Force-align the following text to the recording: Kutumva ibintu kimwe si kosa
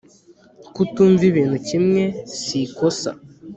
Kutumva 0.75 1.23
ibintu 1.31 1.57
kimwe 1.67 2.03
si 2.39 2.59
kosa 2.77 3.11